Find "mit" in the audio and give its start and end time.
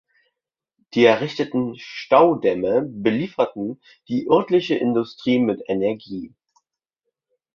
5.37-5.61